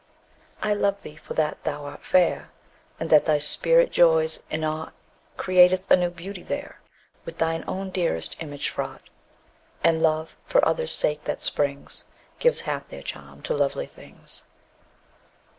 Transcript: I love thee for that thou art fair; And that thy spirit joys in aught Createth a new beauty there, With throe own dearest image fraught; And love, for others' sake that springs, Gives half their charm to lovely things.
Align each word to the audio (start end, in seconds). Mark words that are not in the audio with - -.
I 0.63 0.73
love 0.73 1.03
thee 1.03 1.15
for 1.15 1.35
that 1.35 1.63
thou 1.63 1.85
art 1.85 2.03
fair; 2.03 2.49
And 2.99 3.11
that 3.11 3.25
thy 3.25 3.37
spirit 3.37 3.91
joys 3.91 4.41
in 4.49 4.63
aught 4.63 4.93
Createth 5.37 5.91
a 5.91 5.95
new 5.95 6.09
beauty 6.09 6.41
there, 6.41 6.81
With 7.23 7.37
throe 7.37 7.63
own 7.67 7.91
dearest 7.91 8.35
image 8.41 8.67
fraught; 8.69 9.03
And 9.83 10.01
love, 10.01 10.37
for 10.43 10.67
others' 10.67 10.91
sake 10.95 11.25
that 11.25 11.43
springs, 11.43 12.05
Gives 12.39 12.61
half 12.61 12.87
their 12.87 13.03
charm 13.03 13.43
to 13.43 13.53
lovely 13.53 13.85
things. 13.85 14.41